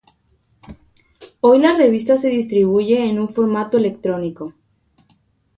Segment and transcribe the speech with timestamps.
[1.41, 4.55] Hoy la revista se distribuye en un formato electrónico.